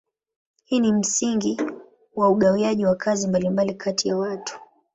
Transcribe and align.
Hii 0.65 0.79
ni 0.79 0.93
msingi 0.93 1.61
wa 2.15 2.29
ugawaji 2.29 2.85
wa 2.85 2.95
kazi 2.95 3.27
mbalimbali 3.27 3.73
kati 3.73 4.07
ya 4.07 4.17
watu. 4.17 4.59